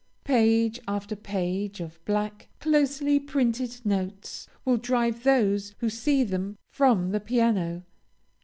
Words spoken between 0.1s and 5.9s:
Page after page of black, closely printed notes, will drive those